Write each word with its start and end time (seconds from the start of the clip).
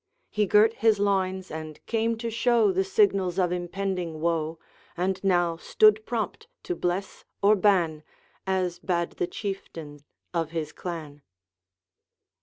He 0.31 0.47
girt 0.47 0.73
his 0.73 0.97
loins, 0.97 1.51
and 1.51 1.79
came 1.85 2.17
to 2.17 2.31
show 2.31 2.71
The 2.71 2.83
signals 2.83 3.37
of 3.37 3.51
impending 3.51 4.19
woe, 4.19 4.57
And 4.97 5.23
now 5.23 5.57
stood 5.57 6.07
prompt 6.07 6.47
to 6.63 6.75
bless 6.75 7.23
or 7.43 7.55
ban, 7.55 8.01
As 8.47 8.79
bade 8.79 9.11
the 9.17 9.27
Chieftain 9.27 9.99
of 10.33 10.49
his 10.49 10.71
clan. 10.71 11.21